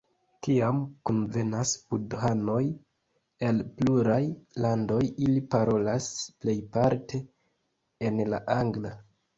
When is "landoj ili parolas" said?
4.67-6.11